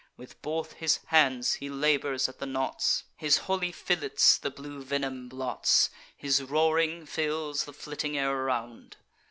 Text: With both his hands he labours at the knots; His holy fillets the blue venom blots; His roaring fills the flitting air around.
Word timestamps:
With 0.17 0.41
both 0.41 0.73
his 0.73 0.97
hands 1.09 1.53
he 1.53 1.69
labours 1.69 2.27
at 2.27 2.39
the 2.39 2.47
knots; 2.47 3.03
His 3.17 3.37
holy 3.37 3.71
fillets 3.71 4.39
the 4.39 4.49
blue 4.49 4.81
venom 4.81 5.29
blots; 5.29 5.91
His 6.17 6.41
roaring 6.41 7.05
fills 7.05 7.65
the 7.65 7.73
flitting 7.73 8.17
air 8.17 8.35
around. 8.35 8.97